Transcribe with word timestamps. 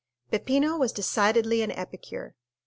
Peppino 0.31 0.79
was 0.79 0.91
decidedly 0.93 1.61
an 1.61 1.69
epicure. 1.69 2.33